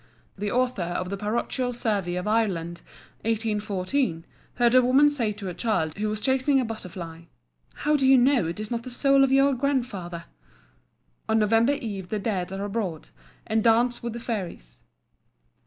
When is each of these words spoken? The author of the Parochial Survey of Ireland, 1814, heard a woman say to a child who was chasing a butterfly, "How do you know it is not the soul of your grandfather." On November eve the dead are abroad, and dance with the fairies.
The 0.35 0.49
author 0.49 0.81
of 0.81 1.11
the 1.11 1.15
Parochial 1.17 1.73
Survey 1.73 2.15
of 2.15 2.27
Ireland, 2.27 2.81
1814, 3.23 4.25
heard 4.55 4.73
a 4.73 4.81
woman 4.81 5.09
say 5.09 5.31
to 5.33 5.47
a 5.47 5.53
child 5.53 5.95
who 5.99 6.09
was 6.09 6.19
chasing 6.19 6.59
a 6.59 6.65
butterfly, 6.65 7.25
"How 7.75 7.95
do 7.95 8.07
you 8.07 8.17
know 8.17 8.47
it 8.47 8.59
is 8.59 8.71
not 8.71 8.81
the 8.81 8.89
soul 8.89 9.23
of 9.23 9.31
your 9.31 9.53
grandfather." 9.53 10.25
On 11.29 11.37
November 11.37 11.73
eve 11.73 12.09
the 12.09 12.17
dead 12.17 12.51
are 12.51 12.65
abroad, 12.65 13.09
and 13.45 13.63
dance 13.63 14.01
with 14.01 14.13
the 14.13 14.19
fairies. 14.19 14.79